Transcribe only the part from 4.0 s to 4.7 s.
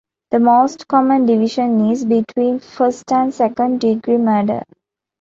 murder.